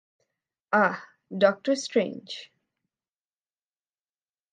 Ah, 0.73 0.97
Doctor 1.37 1.75
strange? 1.75 2.25